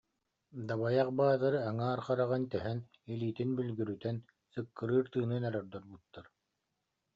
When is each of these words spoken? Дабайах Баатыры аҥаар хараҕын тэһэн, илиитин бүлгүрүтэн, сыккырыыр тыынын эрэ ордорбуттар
Дабайах 0.67 1.09
Баатыры 1.19 1.59
аҥаар 1.69 1.99
хараҕын 2.05 2.43
тэһэн, 2.51 2.79
илиитин 3.11 3.49
бүлгүрүтэн, 3.57 4.17
сыккырыыр 4.53 5.05
тыынын 5.13 5.43
эрэ 5.47 5.57
ордорбуттар 5.61 6.25